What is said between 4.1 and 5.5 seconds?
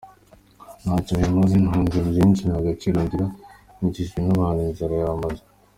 n’abantu inzara yamaze.